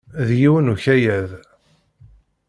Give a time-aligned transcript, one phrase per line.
[0.27, 1.31] D yiwen ukayad.